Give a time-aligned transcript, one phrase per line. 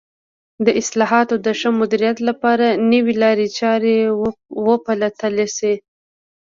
[0.65, 3.95] د حاصلاتو د ښه مدیریت لپاره نوې لارې چارې
[4.67, 5.73] وپلټل شي.